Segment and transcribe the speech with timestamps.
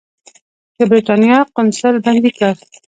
[0.77, 2.55] د برېټانیا قونسل بندي کړ.